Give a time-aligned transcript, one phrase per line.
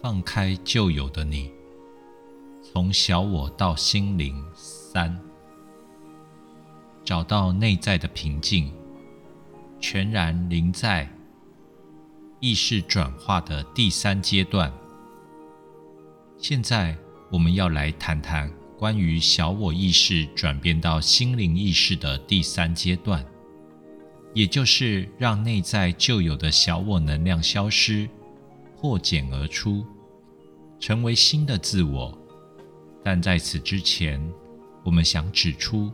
[0.00, 1.50] 放开旧有的你，
[2.62, 5.18] 从小我到心灵三，
[7.04, 8.72] 找到内在的平静，
[9.80, 11.12] 全然临在
[12.38, 14.72] 意识转化的第三阶段。
[16.38, 16.96] 现在
[17.28, 23.26] 我们要来谈谈关于小我意识转变到心灵意识的第三阶段，
[24.32, 28.08] 也就是让内在旧有的小我能量消失。
[28.80, 29.84] 破茧而出，
[30.78, 32.16] 成为新的自我。
[33.02, 34.24] 但在此之前，
[34.84, 35.90] 我们想指出，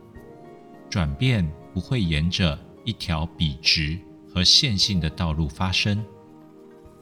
[0.87, 3.97] 转变不会沿着一条笔直
[4.31, 6.05] 和线性的道路发生。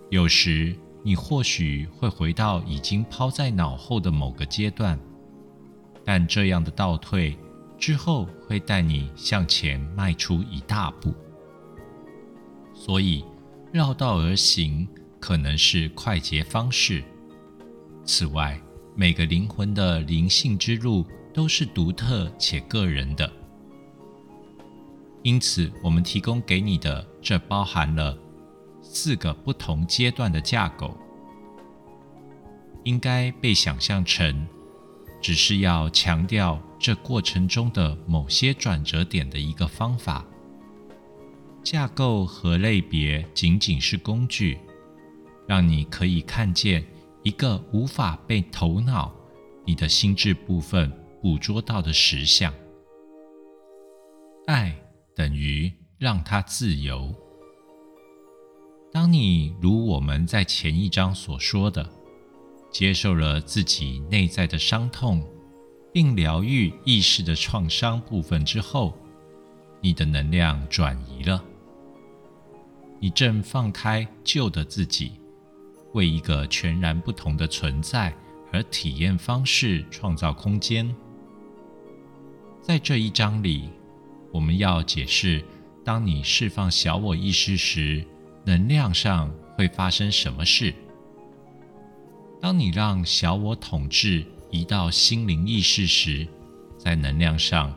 [0.10, 0.74] 有时，
[1.04, 4.98] 你或许会回到已经抛在脑后的某个阶段，
[6.06, 7.38] 但这样的倒退
[7.78, 11.14] 之后会带你向前迈出一大步。
[12.74, 13.26] 所以，
[13.74, 14.88] 绕道而行。
[15.24, 17.02] 可能是快捷方式。
[18.04, 18.62] 此外，
[18.94, 23.32] 每个灵魂的灵性之路都是独特且个人的，
[25.22, 28.18] 因此，我们提供给你的这包含了
[28.82, 30.94] 四个不同阶段的架构，
[32.84, 34.46] 应该被想象成
[35.22, 40.26] 只是要强调这过程中的某些转折点的一个方法。
[41.64, 44.60] 架构和类别仅仅是工具。
[45.48, 46.86] 让你可以看见
[47.24, 49.14] 一个无法被头脑、
[49.66, 50.92] 你的心智部分
[51.22, 52.54] 捕捉到的实相。
[54.48, 54.76] 爱
[55.16, 57.14] 等于让它自由。
[58.92, 61.90] 当你如我们在前一章所说的，
[62.72, 65.26] 接受了自己内在的伤痛，
[65.92, 68.98] 并疗愈意识的创伤部分之后，
[69.82, 71.44] 你的能量转移了。
[73.00, 75.14] 你正放开旧的自己。
[75.94, 78.14] 为一个全然不同的存在
[78.52, 80.94] 和体验方式创造空间。
[82.62, 83.70] 在这一章里，
[84.32, 85.44] 我们要解释：
[85.84, 88.06] 当你释放小我意识时，
[88.46, 90.74] 能量上会发生什么事？
[92.42, 96.28] 当你让小我统治移到心灵意识时，
[96.78, 97.74] 在能量上，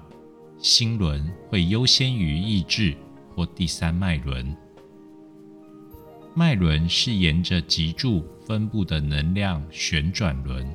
[0.58, 2.96] 心轮会优先于意志
[3.34, 4.56] 或第三脉轮。
[6.38, 10.70] 脉轮是沿着脊柱分布的能量旋转轮，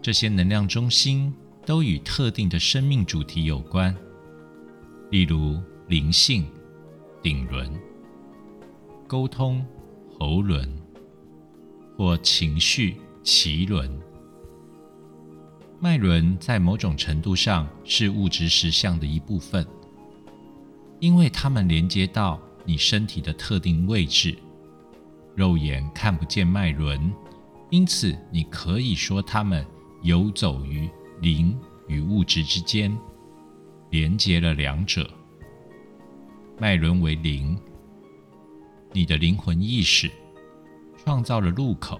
[0.00, 1.34] 这些能量中心
[1.66, 3.92] 都与特定的生命主题有关，
[5.10, 6.46] 例如灵性
[7.20, 7.68] 顶轮、
[9.08, 9.66] 沟通
[10.16, 10.72] 喉轮
[11.98, 13.90] 或情绪脐轮。
[15.80, 19.66] 脉轮在某种程度上是物质实相的一部分，
[21.00, 22.40] 因为它们连接到。
[22.64, 24.36] 你身体的特定位置，
[25.34, 27.12] 肉眼看不见脉轮，
[27.70, 29.64] 因此你可以说它们
[30.02, 30.88] 游走于
[31.20, 32.96] 灵与物质之间，
[33.90, 35.08] 连接了两者。
[36.58, 37.58] 脉轮为灵，
[38.92, 40.10] 你的灵魂意识
[40.96, 41.98] 创造了入口，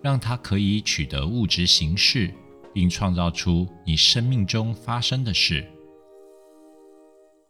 [0.00, 2.32] 让它可以取得物质形式，
[2.72, 5.68] 并创造出你生命中发生的事。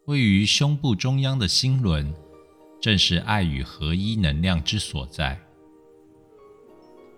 [0.06, 2.12] 位于胸部中央的心轮，
[2.78, 5.41] 正是爱与合一能量之所在。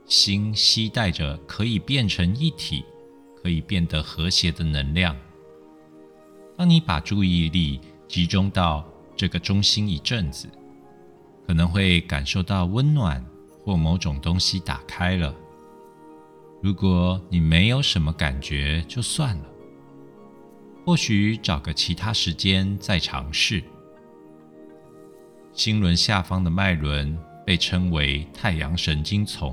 [0.07, 2.85] 心携带着可以变成一体、
[3.43, 5.17] 可以变得和谐的能量。
[6.57, 10.49] 当你把注意力集中到这个中心一阵子，
[11.45, 13.25] 可能会感受到温暖
[13.65, 15.35] 或某种东西打开了。
[16.63, 19.45] 如果你没有什么感觉，就算了。
[20.87, 23.61] 或许找个其他时间再尝试。
[25.53, 29.53] 心轮下方的脉轮被称为太阳神经丛，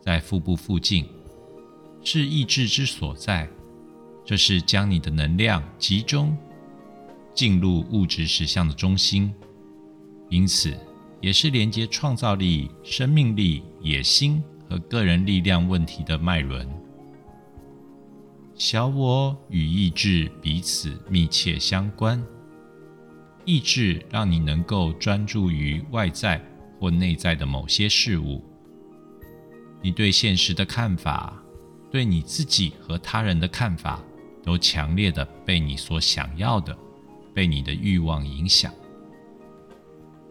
[0.00, 1.06] 在腹部附近，
[2.02, 3.46] 是意志之所在。
[4.24, 6.34] 这是将你的能量集中
[7.34, 9.30] 进入物质实相的中心，
[10.30, 10.74] 因此
[11.20, 16.66] 也是连接创造力、生命力、野心和个人力量问题的脉轮。
[18.60, 22.22] 小我与意志彼此密切相关。
[23.46, 26.38] 意志让你能够专注于外在
[26.78, 28.44] 或内在的某些事物。
[29.80, 31.42] 你对现实的看法，
[31.90, 33.98] 对你自己和他人的看法，
[34.42, 36.76] 都强烈的被你所想要的，
[37.32, 38.70] 被你的欲望影响。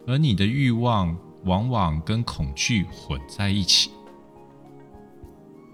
[0.06, 3.90] 而你的欲望往往跟恐惧混在一起。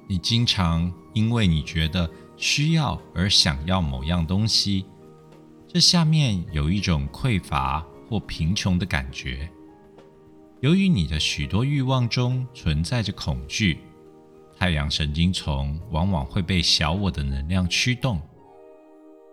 [0.09, 2.11] 你经常因为你觉得。
[2.37, 4.85] 需要而想要某样东西，
[5.67, 9.51] 这下面有一种匮乏或贫穷的感觉。
[10.61, 13.79] 由于你的许多欲望中存在着恐惧，
[14.59, 18.21] 太阳神经丛往往会被小我的能量驱动。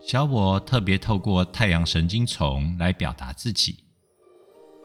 [0.06, 3.78] 小我特别透过太阳神经丛来表达自己，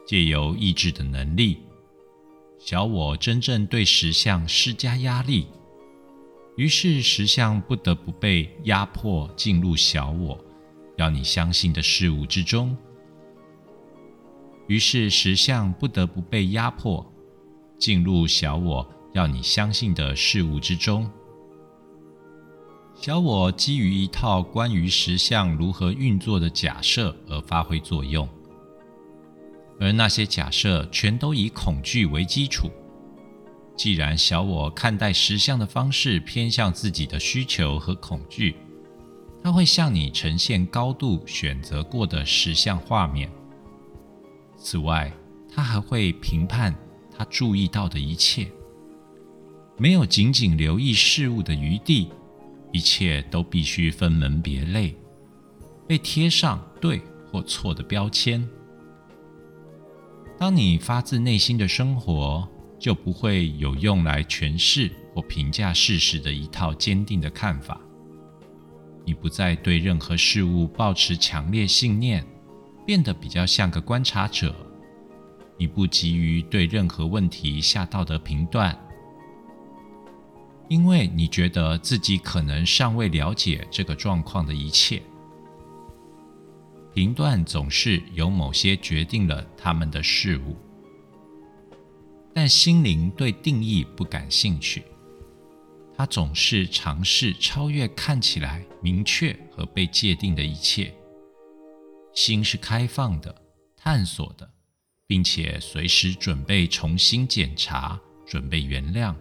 [0.07, 1.57] 借由意志的能力，
[2.57, 5.47] 小我真正对实相施加压力，
[6.59, 10.37] 于是实相不得不被压迫进入小我
[10.97, 12.75] 要你相信的事物之中。
[14.67, 17.09] 于是实相不得不被压迫
[17.77, 21.09] 进入小我要你相信的事物之中。
[22.93, 28.27] 小我基于一套关于实相如何运作的假设而发挥作用，
[29.79, 32.69] 而那些假设全都以恐惧为基础。
[33.79, 38.57] 既然小我看待实相的方式偏向自己的需求和恐惧，
[39.41, 43.31] 它会向你呈现高度选择过的实相画面。
[44.57, 45.09] 此外，
[45.49, 46.75] 它还会评判
[47.17, 48.51] 他注意到的一切，
[49.77, 52.09] 没有仅仅留意事物的余地。
[52.73, 54.93] 一切都必须分门别类，
[55.87, 58.45] 被贴上对或错的标签。
[60.37, 62.45] 当你发自内心的生活，
[62.79, 67.79] 就不会有用来诠释或评价事实的一套坚定的看法。
[69.05, 72.25] 你不再对任何事物抱持强烈信念，
[72.85, 74.55] 变得比较像个观察者。
[75.57, 78.77] 你不急于对任何问题下道德评断。
[80.69, 85.01] 因为你觉得自己可能尚未了解这个状况的一切，
[86.93, 90.55] 评断总是由某些决定了他们的事物，
[92.41, 94.85] 但心灵对定义不感兴趣，
[95.93, 100.95] 它总是尝试超越看起来明确和被界定的一切。
[102.13, 103.35] 心是开放的、
[103.75, 104.49] 探索的，
[105.05, 109.13] 并且随时准备重新检查、准备原谅。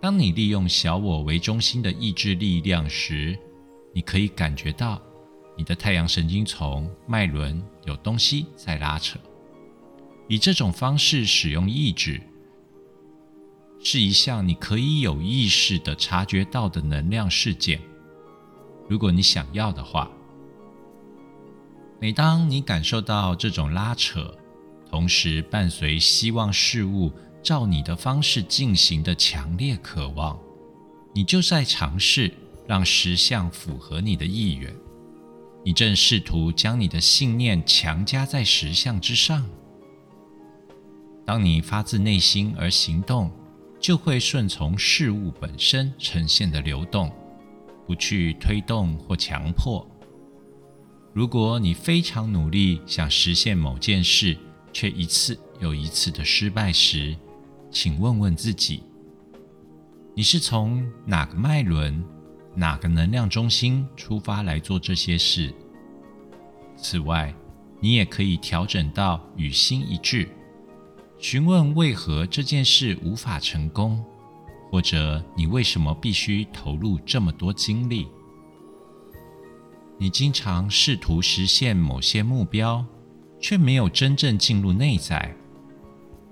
[0.00, 3.36] 当你利用小我为中心的意志力量时，
[3.92, 5.02] 你可以感觉到
[5.56, 9.18] 你的太阳神经丛脉轮有东西在拉扯。
[10.28, 12.20] 以这种方式使用意志，
[13.82, 17.80] 是一项你可以有意识的察觉到的能量事件。
[18.88, 20.10] 如果你想要的话，
[22.00, 24.36] 每当你感受到这种拉扯，
[24.90, 27.12] 同时伴随希望事物。
[27.42, 30.36] 照你的方式进行的强烈渴望，
[31.14, 32.32] 你就在尝试
[32.66, 34.74] 让实相符合你的意愿。
[35.64, 39.48] 你正试图将你的信念强加在实相之上。
[41.26, 43.30] 当你发自内心而行动，
[43.80, 47.12] 就会顺从事物本身呈现的流动，
[47.84, 49.84] 不去推动或强迫。
[51.12, 54.38] 如果你非常努力想实现某件事，
[54.72, 57.16] 却一次又一次的失败时，
[57.72, 58.84] 请问问自己：
[60.14, 62.04] 你是从哪个脉轮、
[62.54, 65.52] 哪个能量中心出发来做这些事？
[66.76, 67.34] 此外，
[67.80, 70.28] 你也可以调整到与心一致，
[71.18, 74.04] 询问为何这件事无法成功，
[74.70, 78.06] 或者你为什么必须投入这么多精力？
[79.98, 82.84] 你经常试图实现某些目标，
[83.40, 85.34] 却没有真正进入内在，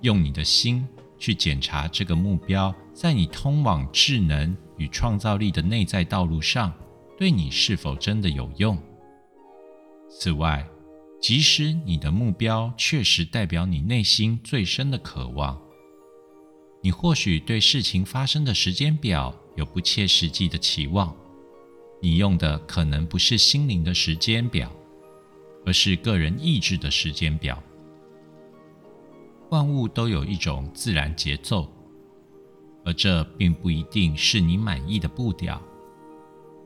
[0.03, 0.87] 用你的心。
[1.17, 6.71] 去检查这个目标在你通往智能与创造力的内在道路上，
[7.17, 8.77] 对你是否真的有用。
[10.11, 10.67] 此外，
[11.25, 15.59] 即使你的目标确实代表你内心最深的渴望，
[16.83, 21.17] 你或许对事情发生的时间表有不切实际的期望。
[22.03, 24.71] 你用的可能不是心灵的时间表，
[25.65, 27.59] 而是个人意志的时间表。
[29.49, 31.73] 万物都有一种自然节奏，
[32.85, 35.59] 而这并不一定是你满意的步调。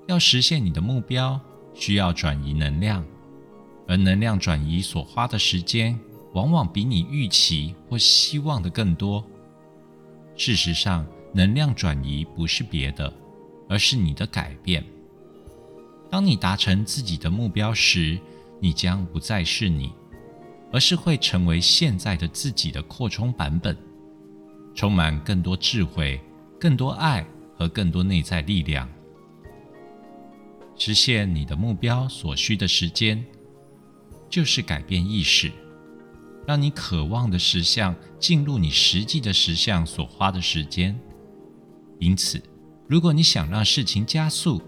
[0.09, 1.41] 要实现你的目标，
[1.75, 3.07] 需要转移能量，
[3.88, 5.99] 而能量转移所花的时间，
[6.35, 9.25] 往往比你预期或希望的更多。
[10.37, 13.12] 事实上，能量转移不是别的，
[13.68, 14.85] 而是你的改变。
[16.11, 18.18] 当你达成自己的目标时，
[18.61, 19.90] 你将不再是你。
[20.71, 23.75] 而是会成为现在的自己的扩充版本，
[24.75, 26.21] 充满更多智慧、
[26.61, 27.26] 更多爱
[27.57, 28.87] 和更多内在力量。
[30.76, 33.25] 实现你的目标所需的时间，
[34.28, 35.52] 就是改变意识，
[36.47, 40.99] 让你渴望的实相进入你实际的实相所花的时间。
[41.99, 42.42] 因此，
[42.87, 44.62] 如果你想让事情加速，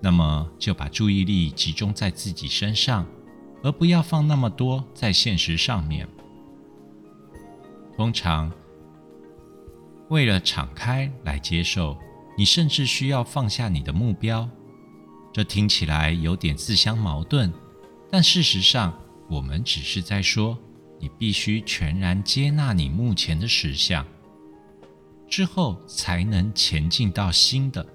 [0.00, 3.06] 那么就把注意力集中在自己身上。
[3.60, 6.08] 而不要放那么多在现实上面。
[7.96, 8.52] 通常，
[10.08, 11.98] 为了敞开来接受，
[12.36, 14.48] 你甚至需要放下你的目标。
[15.32, 17.52] 这听起来有点自相矛盾，
[18.10, 18.98] 但事实上，
[19.28, 20.58] 我们只是在说，
[20.98, 24.06] 你必须全然接纳你目前的实相，
[25.28, 27.86] 之后才能前进到新的。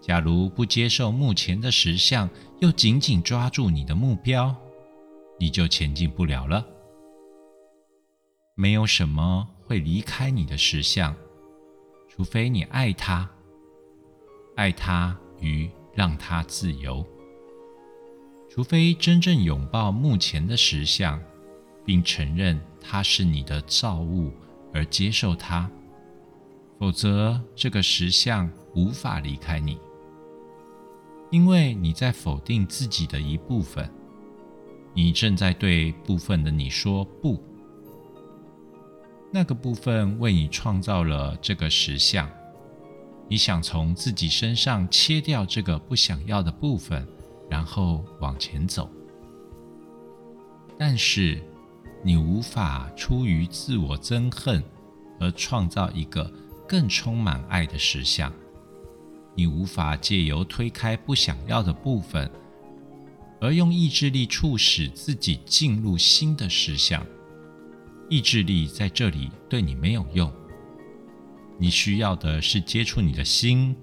[0.00, 2.28] 假如不接受目前的实相，
[2.60, 4.54] 又紧紧抓住你的目标，
[5.38, 6.66] 你就前进不了了。
[8.56, 11.14] 没有什么会离开你的实相，
[12.08, 13.30] 除非你爱他，
[14.56, 17.06] 爱他与让他自由。
[18.52, 21.22] 除非真正拥抱目前的实相，
[21.84, 24.32] 并承认它是你的造物
[24.74, 25.70] 而接受它，
[26.76, 29.78] 否则这个实相无法离开你，
[31.30, 33.88] 因为你在否定自己的一部分，
[34.94, 37.40] 你正在对部分的你说不。
[39.32, 42.28] 那个部分为你创造了这个实相，
[43.28, 47.06] 你想从自己身上切掉这个不想要的部分。
[47.50, 48.88] 然后往前走，
[50.78, 51.42] 但是
[52.04, 54.62] 你无法出于自我憎恨
[55.18, 56.32] 而创造一个
[56.68, 58.32] 更充满爱的实相。
[59.34, 62.30] 你无法借由推开不想要的部分，
[63.40, 67.04] 而用意志力促使自己进入新的实相。
[68.08, 70.32] 意志力在这里对你没有用。
[71.58, 73.76] 你需要的是接触你的心，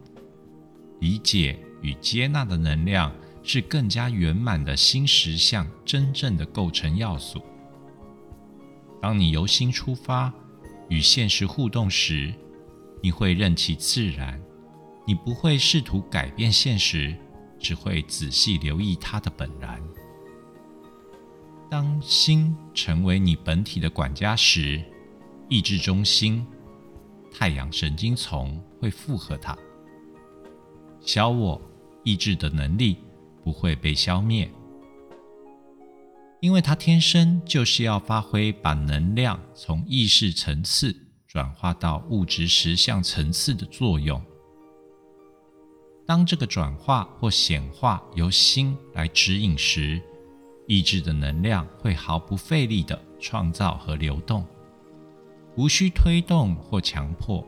[1.00, 3.12] 理解与接纳的能量。
[3.48, 7.42] 是更加圆满的新实相真正的构成要素。
[9.02, 10.34] 当你由心出发，
[10.90, 12.34] 与现实互动时，
[13.02, 14.38] 你会任其自然，
[15.06, 17.16] 你不会试图改变现实，
[17.58, 19.82] 只会仔细留意它的本然。
[21.72, 24.84] 当心成为你本体的管家时，
[25.48, 26.46] 意志中心、
[27.32, 29.58] 太阳神经丛会附和它，
[31.00, 31.62] 小我
[32.04, 32.98] 意志的能力。
[33.48, 34.52] 不会被消灭，
[36.42, 40.94] 因为它天生就是要发挥把能量从意识层次
[41.26, 44.22] 转化到物质实相层次的作用。
[46.06, 50.02] 当这个转化或显化由心来指引时，
[50.68, 54.46] 意志的能量会毫不费力地创造和流动，
[55.56, 57.48] 无需推动或强迫。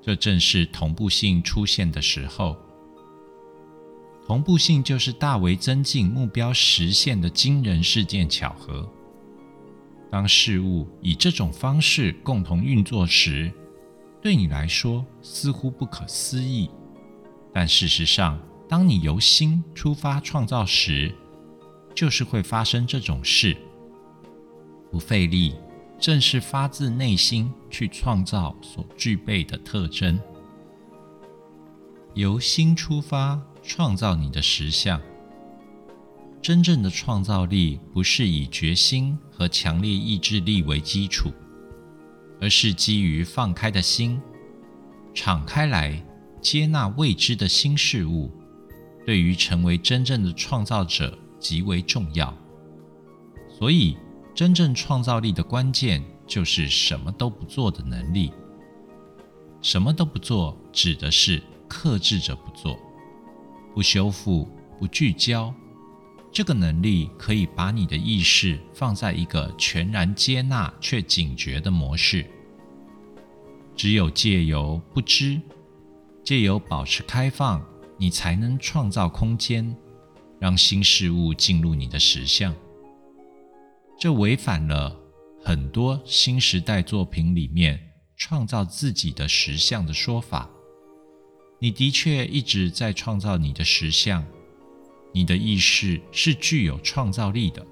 [0.00, 2.56] 这正是同步性出现的时候。
[4.26, 8.90] 同步性就是大为增进目标实现的惊人事件巧合。
[10.10, 13.52] 当事物以这种方式共同运作时，
[14.22, 16.70] 对你来说似乎不可思议，
[17.52, 21.14] 但事实上，当你由心出发创造时，
[21.94, 23.56] 就是会发生这种事。
[24.90, 25.54] 不费力，
[25.98, 30.18] 正是发自内心去创造所具备的特征。
[32.14, 33.40] 由心出发。
[33.66, 35.00] 创造你的实相。
[36.42, 41.32] 真正的创造力不是以决心和强烈意志力为基础，
[42.42, 44.20] 而是基于放开的心，
[45.14, 46.04] 敞开来
[46.42, 48.30] 接纳未知的新事物。
[49.06, 52.36] 对于成为真正的创造者极为重要。
[53.58, 53.96] 所以，
[54.34, 58.30] 真正创造力的关键就是什么都不做的能力。
[59.62, 61.42] 什么都不做，指的是
[61.74, 62.78] 克制着不做。
[63.74, 65.52] 不修复、不聚焦，
[66.30, 72.24] 这个能力可以把你的意识放在一个全然接纳却警觉的模式。
[73.74, 75.40] 只有借由不知，
[76.22, 77.60] 借由保持开放，
[77.98, 79.76] 你才能创造空间，
[80.38, 82.54] 让新事物进入你的实相。
[83.98, 84.96] 这违反了
[85.42, 87.80] 很多新时代作品里面
[88.16, 90.48] 创造自己的实相的说法。
[91.64, 94.22] 你的确一直在创造你的实相，
[95.12, 97.66] 你的意识是具有创造力的，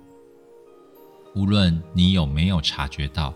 [1.35, 3.35] 无论你有没有察觉到。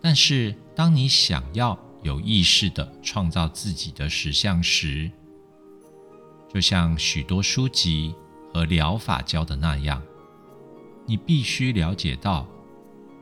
[0.00, 5.10] 但是，当你想要有意识的创造自己的实相时，
[6.50, 8.14] 就像许多书籍
[8.50, 10.02] 和疗法教的那样，
[11.04, 12.48] 你必须了解到，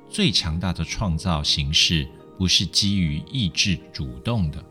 [0.08, 2.06] 最强大的创造形式
[2.38, 4.64] 不是基于意志主动的。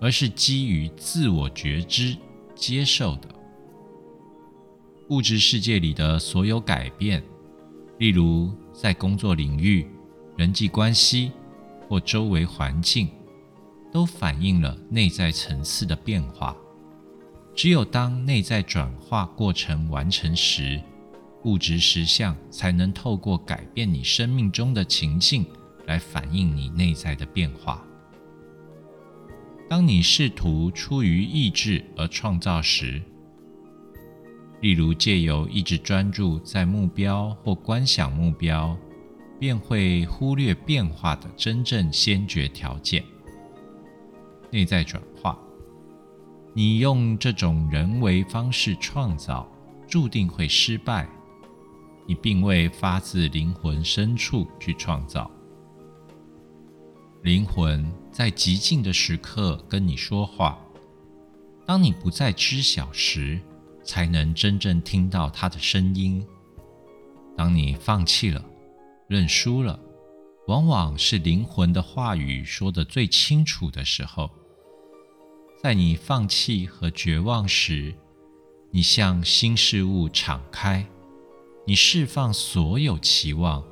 [0.00, 2.16] 而是基于自我觉知
[2.54, 3.28] 接受的
[5.10, 7.22] 物质世界里的所有改变，
[7.98, 9.86] 例如在工作领域、
[10.36, 11.32] 人际关系
[11.88, 13.08] 或周围环境，
[13.90, 16.54] 都反映了内在层次的变化。
[17.54, 20.78] 只有当内在转化过程完成时，
[21.44, 25.46] 物质实相才能透过改变你生命中的情境
[25.86, 27.82] 来反映你内在的变化。
[29.68, 33.02] 当你试图出于意志而创造时，
[34.62, 38.74] 例如借由一直专注在目标或观想目标，
[39.38, 43.04] 便会忽略变化的真正先决条件——
[44.50, 45.38] 内在转化。
[46.54, 49.46] 你用这种人为方式创造，
[49.86, 51.06] 注定会失败。
[52.06, 55.30] 你并未发自灵魂深处去创造。
[57.22, 57.86] 灵魂
[58.18, 60.58] 在极静的时刻跟你说话，
[61.64, 63.40] 当你不再知晓时，
[63.84, 66.26] 才能真正听到它的声音。
[67.36, 68.44] 当你放弃了、
[69.06, 69.78] 认输了，
[70.48, 74.28] 往往是灵魂的话语说得最清楚的时候。
[75.62, 77.94] 在你放弃和绝望时，
[78.72, 80.84] 你向新事物敞开，
[81.64, 83.62] 你释放所有期望，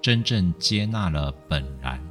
[0.00, 2.02] 真正接纳了本然。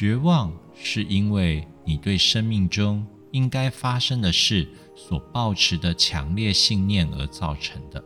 [0.00, 4.64] 绝望是因为你对生命中应该发生的事
[4.94, 8.04] 所抱持的强烈信念而造成的。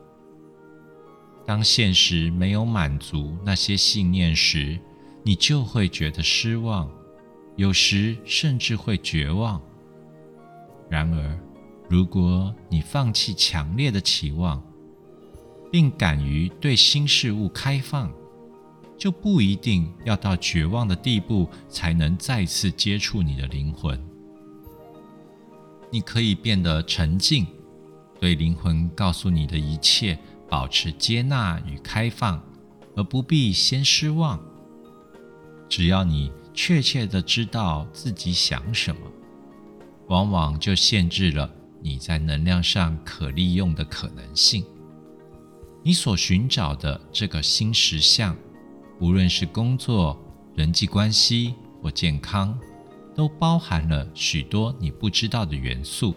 [1.45, 4.81] 当现实没有满足那些信念时，
[5.23, 6.91] 你就会觉得失望。
[7.57, 9.61] 有时甚至会绝望。
[10.89, 11.39] 然而，
[11.91, 14.63] 如果你放弃强烈的期望，
[15.71, 18.11] 并敢于对新事物开放，
[19.02, 24.00] 就不一定要到绝望的地步才能再次接触你的灵魂。
[25.90, 27.44] 你可以变得沉静，
[28.21, 30.16] 对灵魂告诉你的一切
[30.49, 32.40] 保持接纳与开放，
[32.94, 34.40] 而不必先失望。
[35.68, 36.30] 只要你。
[36.54, 39.00] 确切的知道自己想什么，
[40.09, 44.62] 往往就限制了你在能量上可利用的可能性。
[45.82, 48.36] 你所寻找的这个新实相，
[49.00, 50.19] 无论是工作、
[50.55, 52.59] 人际关系或健康，
[53.15, 56.15] 都包含了许多你不知道的元素。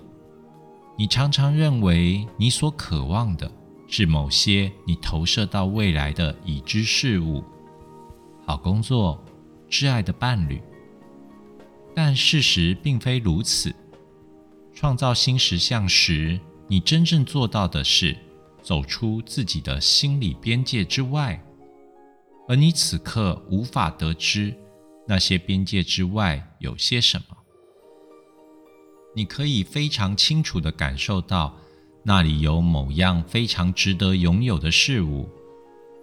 [0.97, 3.51] 你常常认为你所渴望的
[3.87, 7.43] 是某些你投射到未来的已知事物，
[8.45, 9.21] 好工作。
[9.67, 10.61] 挚爱的伴侣，
[11.95, 13.75] 但事实并非如此。
[14.73, 18.15] 创造新实相时，你真正做到的是
[18.61, 21.43] 走出自己的心理边界之外，
[22.47, 24.53] 而你此刻无法得知
[25.07, 27.37] 那些边界之外有些什么。
[29.15, 31.57] 你可以非常清楚地感受到
[32.03, 35.29] 那里有某样非常值得拥有的事物，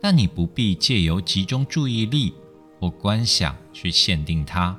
[0.00, 2.34] 但你不必借由集中注意力。
[2.80, 4.76] 或观想去限定它，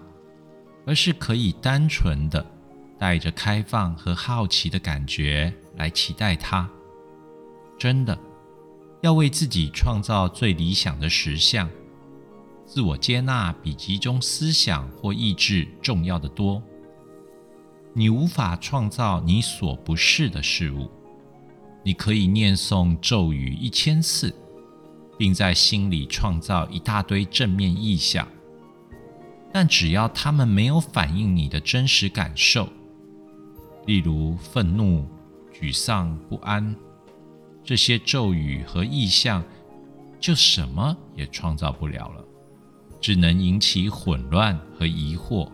[0.86, 2.46] 而是可以单纯的
[3.00, 6.70] 带着开放和好奇的感觉来期待它。
[7.80, 8.20] 真的，
[9.04, 11.70] 要为自己创造最理想的实相，
[12.66, 16.64] 自我接纳比集中思想或意志重要的多。
[17.94, 20.90] 你无法创造你所不是的事物，
[21.84, 24.34] 你可以念诵咒语一千次。
[25.16, 28.28] 并在心里创造一大堆正面意象，
[29.54, 32.68] 但只要他们没有反映你的真实感受，
[33.86, 35.06] 例如愤怒、
[35.54, 36.76] 沮丧、不安，
[37.64, 39.44] 这些咒语和意象
[40.20, 42.26] 就什么也创造不了了，
[43.00, 45.50] 只能引起混乱和疑惑。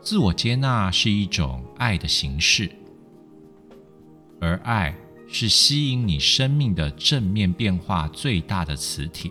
[0.00, 2.70] 自我接纳是一种爱的形式，
[4.40, 4.94] 而爱。
[5.30, 9.30] 是吸引你生命的正面变化最大的磁铁。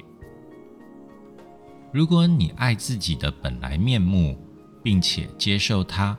[1.91, 4.37] 如果你爱自己的本来面目，
[4.83, 6.15] 并且接受它，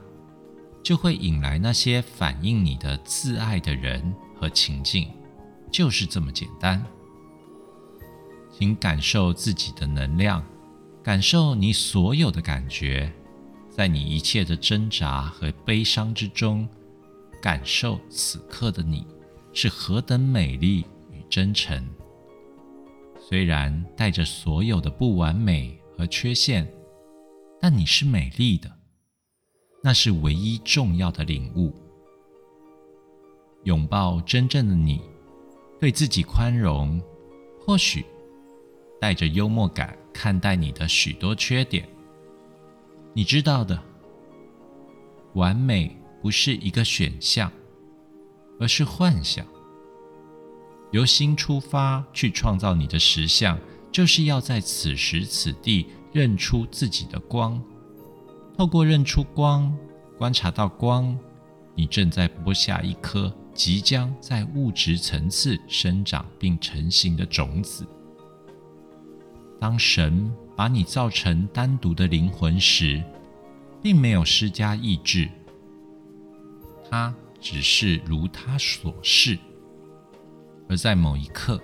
[0.83, 5.11] 就会引来那些反映你的自爱的人和情境，
[5.71, 6.85] 就是这么简单。
[8.51, 10.45] 请感受自己的能量，
[11.03, 13.13] 感受你所有的感觉，
[13.71, 16.69] 在你一切的挣扎和悲伤之中，
[17.43, 19.07] 感受此刻的你。
[19.55, 21.85] 是何等美丽与真诚！
[23.19, 26.71] 虽然带着所有的不完美和缺陷，
[27.61, 28.71] 但你是美丽的，
[29.83, 31.75] 那是唯一重要的领悟。
[33.69, 34.99] 拥抱真正的你，
[35.79, 36.99] 对自己宽容，
[37.61, 38.03] 或许
[38.99, 41.87] 带着幽默感看待你的许多缺点。
[43.13, 43.79] 你知道的，
[45.35, 47.53] 完美不是一个选项。
[48.61, 49.47] 而是幻想。
[50.91, 53.57] 由心出发去创造你的实相，
[53.93, 57.63] 就是要在此时此地认出自己的光。
[58.57, 59.73] 透过认出光，
[60.17, 61.17] 观察到光，
[61.79, 67.87] 你正在播下一颗即将在物质层次生长并成型的种子。
[69.61, 73.01] 当神把你造成单独的灵魂时，
[73.81, 75.31] 并没有施加意志，
[76.91, 79.39] 他只是如他所示。
[80.69, 81.63] 而在某一刻，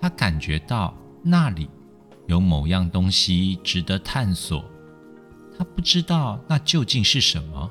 [0.00, 1.68] 他感觉到那里
[2.28, 4.64] 有某样东西值得探索，
[5.58, 7.68] 他不知道那究竟是什么，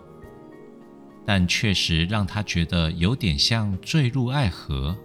[1.29, 4.97] 但确实让他觉得有点像坠入爱河。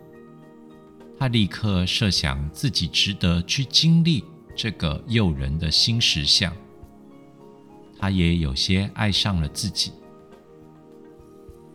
[1.18, 4.24] 他立刻设想自己值得去经历
[4.56, 6.50] 这个诱人的新实相，
[7.98, 9.92] 他也有些爱上了自己。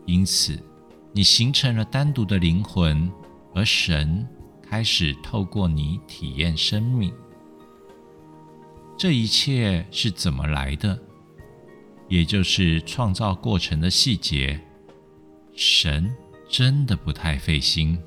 [0.08, 0.60] 因此，
[1.14, 3.08] 你形成了单独的灵魂。
[3.54, 4.28] 而神
[4.68, 7.14] 开始透过你体验生命，
[8.98, 11.00] 这一切是怎么来的？
[12.10, 14.60] 也就是创造过程的细节。
[15.56, 16.14] 神
[16.50, 17.98] 真的不太费心，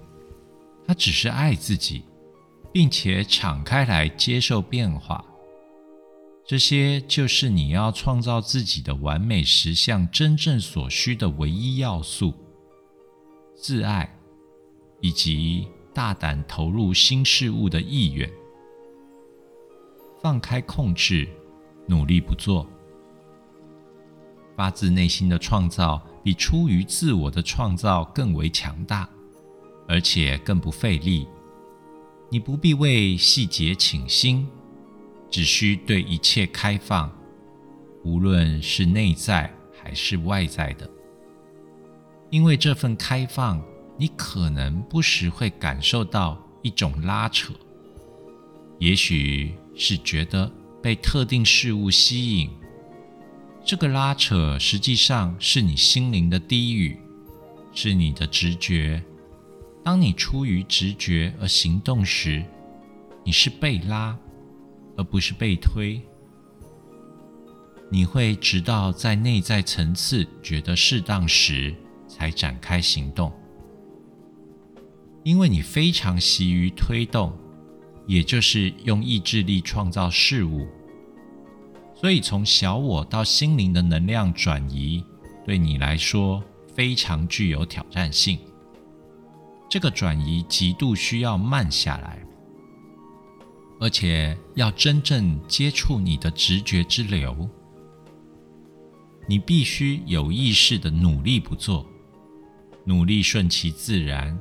[0.86, 2.02] 他只是爱自己，
[2.70, 5.24] 并且敞开来接受变化。
[6.44, 12.34] 这些就是你要创造自己的完美实相真正所需的唯一要素：
[13.56, 14.18] 自爱。
[15.04, 18.30] 以及大胆投入新事物的意愿，
[20.22, 21.28] 放开控制，
[21.88, 22.64] 努力不做，
[24.62, 29.08] 发自内心的创造比出于自我的创造更为强大，
[29.88, 31.26] 而且更不费力。
[32.30, 34.46] 你不必为细节倾心，
[35.28, 37.10] 只需对一切开放，
[38.04, 40.88] 无论是内在还是外在的，
[42.30, 43.60] 因为这份开放。
[43.98, 47.52] 你可能不时会感受到一种拉扯，
[48.78, 50.48] 也许是觉得
[50.80, 52.48] 被特定事物吸引。
[53.64, 56.98] 这个拉扯实际上是你心灵的低语，
[57.72, 59.02] 是你的直觉。
[59.84, 62.44] 当你出于直觉而行动时，
[63.24, 64.18] 你是被拉，
[64.96, 66.00] 而不是被推。
[67.88, 71.74] 你会直到在内在层次觉得适当时，
[72.08, 73.32] 才展开行动。
[75.22, 77.32] 因为你非常习于推动，
[78.08, 80.66] 也就是用意志力创造事物，
[82.02, 85.04] 所以从小我到心灵的能量转移，
[85.46, 86.42] 对你来说
[86.74, 88.36] 非常具有挑战性。
[89.70, 92.18] 这个转移极度需要慢下来，
[93.78, 97.48] 而且要真正接触你的直觉之流。
[99.28, 101.86] 你必须有意识的努力不做，
[102.84, 104.36] 努力顺其自然。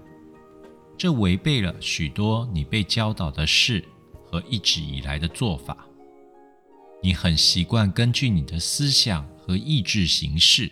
[0.98, 3.88] 这违背了许多你被教导的事
[4.26, 5.78] 和一直以来的做法。
[7.04, 10.72] 你很习惯根据你的思想和意志行事，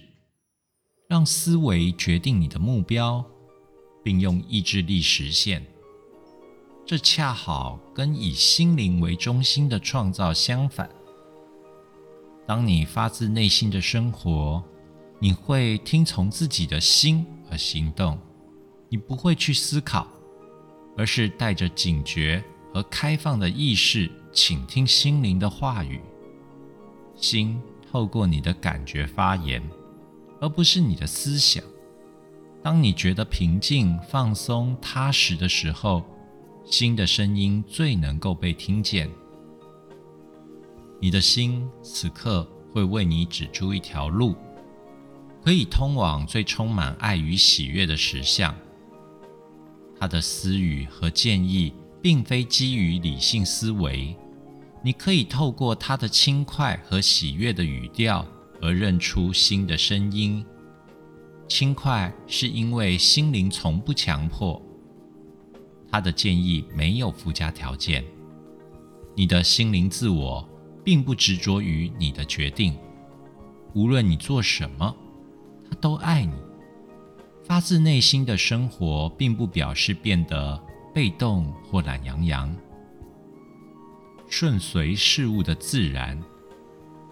[1.08, 3.26] 让思维决定你的目标，
[4.04, 5.66] 并用意志力实现。
[6.86, 10.90] 这恰好跟以心灵为中心的创造相反。
[12.46, 14.64] 当你发自内心的生活，
[15.20, 18.20] 你会听从自己的心而行动，
[18.88, 20.08] 你不会去思考。
[20.98, 26.02] 而是带着警觉和开放的意识，倾听心灵的话语。
[27.20, 27.60] 心
[27.92, 29.62] 透过你的感觉发言，
[30.40, 31.64] 而不是你的思想。
[32.62, 36.04] 当你觉得平静、放松、踏实的时候，
[36.66, 39.10] 心的声音最能够被听见。
[41.00, 44.36] 你的心此刻会为你指出一条路，
[45.44, 48.54] 可以通往最充满爱与喜悦的实相。
[49.98, 54.16] 他的私语和建议并非基于理性思维，
[54.82, 58.26] 你可以透过他的轻快和喜悦的语调
[58.62, 60.46] 而认出新的声音。
[61.48, 64.62] 轻快是因为心灵从不强迫，
[65.92, 68.04] 他的建议没有附加条件。
[69.16, 70.48] 你的心灵自我
[70.84, 72.78] 并不执着于你的决定，
[73.74, 74.96] 无论你做什么，
[75.70, 76.34] 他都爱你。
[77.44, 80.62] 发自内心的生活，并不表示变得
[80.94, 82.56] 被动或懒洋洋。
[84.30, 86.22] 顺随事物的自然，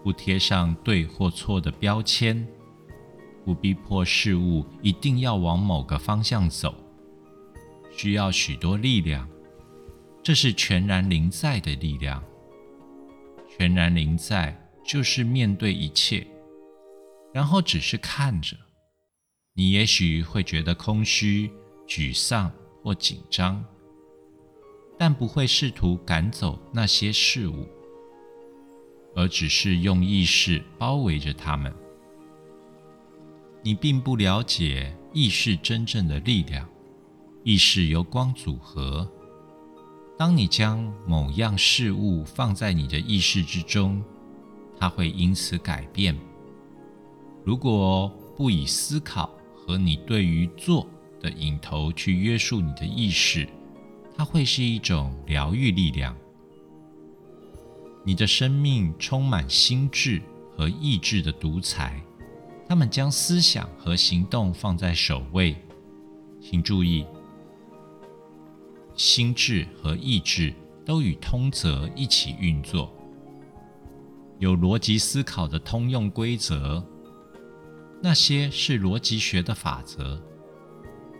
[0.02, 2.46] 不贴上对或错的标签，
[3.44, 6.74] 不逼迫事物一定要往某个方向走，
[7.90, 9.28] 需要许多力量。
[10.22, 12.22] 这是全然临在的力量。
[13.50, 16.24] 全然临在就是面对一切，
[17.34, 18.56] 然后只是看着。
[19.54, 21.50] 你也许会觉得空虚、
[21.88, 23.64] 沮丧或紧张，
[24.98, 27.66] 但不会试图赶走那些事物，
[29.14, 31.72] 而只是用意识包围着它们。
[33.62, 36.68] 你并不了解意识真正的力量。
[37.44, 39.08] 意识由光组合，
[40.18, 44.02] 当你将某样事物放在你的意识之中，
[44.78, 46.14] 它会因此改变。
[47.44, 50.86] 如果不以思考和你对于做
[51.20, 53.48] 的引头去约束你的意识，
[54.18, 56.14] 它会是一种疗愈力量。
[58.04, 60.20] 你的生命充满心智
[60.56, 62.02] 和意志的独裁，
[62.68, 65.56] 他们将思想和行动放在首位。
[66.40, 67.06] 请注意。
[68.96, 70.52] 心智和意志
[70.84, 72.92] 都与通则一起运作，
[74.40, 76.84] 有逻辑思考的通用规则，
[78.02, 80.20] 那些是逻辑学的法则；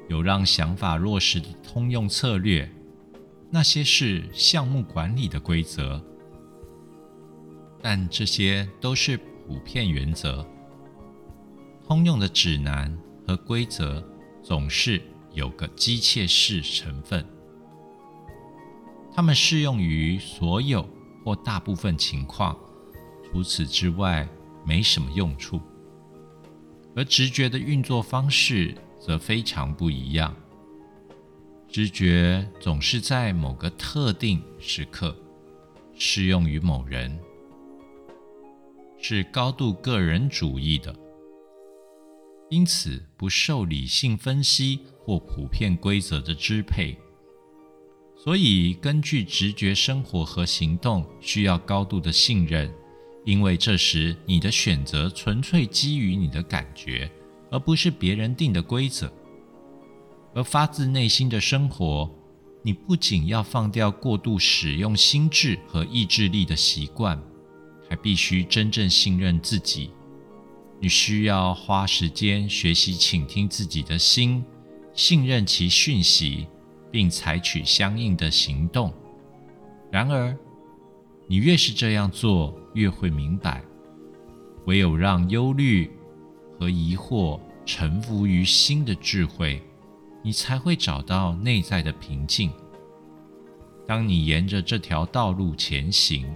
[0.09, 2.69] 有让想法落实的通用策略，
[3.51, 6.03] 那些是项目管理的规则。
[7.81, 10.45] 但这些都是普遍原则，
[11.87, 14.05] 通用的指南和规则
[14.43, 15.01] 总是
[15.33, 17.25] 有个机械式成分。
[19.15, 20.89] 它们适用于所有
[21.25, 22.59] 或大部分情况，
[23.25, 24.29] 除此之外
[24.65, 25.61] 没什么用处。
[26.97, 30.35] 而直觉的运作方式则非常不一样。
[31.71, 35.15] 直觉总是在某个特定时刻
[35.95, 37.19] 适用于某人，
[38.99, 40.95] 是高度个人主义的，
[42.49, 46.97] 因此不受理性分析或普遍规则的支配。
[48.17, 52.73] 所以，根据直觉生活和行动需要高度的信任，
[53.25, 57.11] 因为这时你的选择纯粹基于你的感觉，
[57.51, 59.13] 而不是别人定的规则。
[60.39, 62.09] 而发自内心的生活，
[62.63, 67.21] 你不仅要放掉过度使用心智和意志力的习惯，
[67.91, 69.91] 还必须真正信任自己。
[70.79, 74.45] 你需要花时间学习倾听自己的心，
[74.95, 76.47] 信任其讯息。
[76.91, 78.91] 并采取相应的行动。
[79.91, 80.35] 然而，
[81.27, 83.63] 你越是这样做，越会明白，
[84.65, 85.91] 唯有让忧虑
[86.59, 89.63] 和疑惑臣服于心的智慧，
[90.23, 92.51] 你才会找到内在的平静。
[93.87, 96.31] 当你沿着这条道路前行，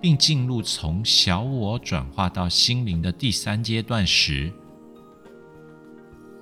[0.00, 4.52] 并进入从小我转化到心灵的第三阶段时，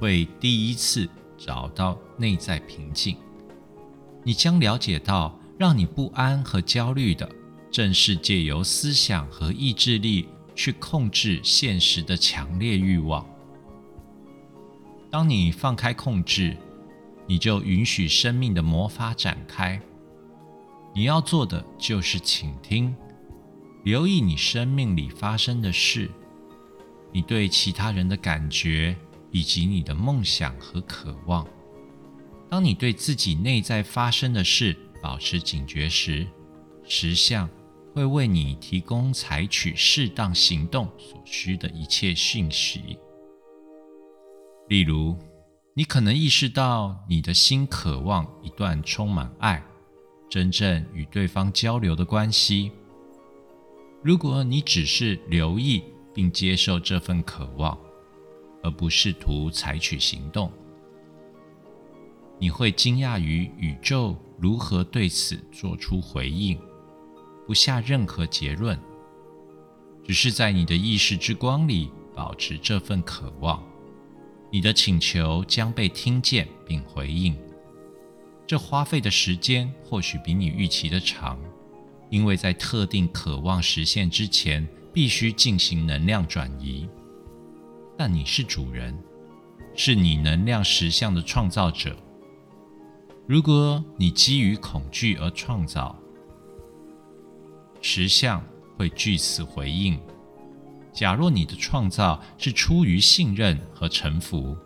[0.01, 3.17] 会第一次找到内在平静。
[4.25, 7.31] 你将了解到，让你不安和焦虑的，
[7.71, 13.25] 正是借由思想和意志力去控制现实的强烈欲望。
[15.09, 16.57] 当你放开控制，
[17.27, 19.81] 你就允许生命的魔法展开。
[20.95, 22.95] 你要做的就是倾听，
[23.85, 26.11] 留意你生命里发生的事，
[27.13, 28.97] 你对其他人的感觉，
[29.31, 31.47] 以及你的梦想和渴望。
[32.49, 36.27] 当你对自己内在发生的事保持警觉时，
[36.85, 37.49] 实相
[37.93, 42.99] 会为你提供采取适当行动所需的一切讯息。
[44.69, 45.17] 例如，
[45.79, 49.63] 你可能意识到你的心渴望一段充满爱、
[50.27, 52.73] 真正与对方交流的关系。
[54.03, 55.85] 如果你只是留意
[56.15, 57.79] 并接受这份渴望，
[58.63, 60.51] 而不试图采取行动，
[62.39, 66.59] 你会惊讶于宇宙如何对此做出回应，
[67.47, 68.81] 不下任何结论，
[70.03, 73.63] 只是在你的意识之光里保持这份渴望，
[74.57, 77.37] 你的请求将被听见并回应。
[78.47, 81.39] 这花费的时间或许比你预期的长，
[82.09, 86.89] 因为在特定渴望实现之前，必须进行能量转移。
[87.99, 88.99] 但你是主人，
[89.75, 91.95] 是你能量实相的创造者。
[93.27, 95.95] 如果你基于恐惧而创造，
[97.83, 98.43] 实相
[98.79, 100.01] 会据此回应。
[100.97, 104.57] 假若你的创造是出于信任和臣服，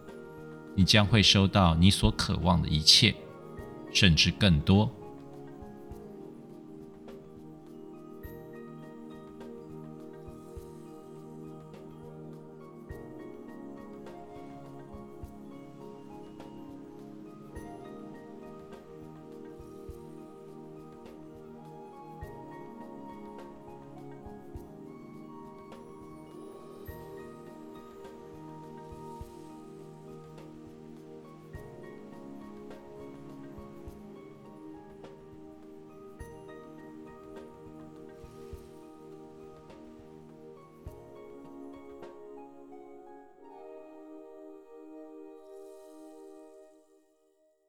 [0.77, 3.13] 你将会收到你所渴望的一切，
[3.93, 4.89] 甚至更多。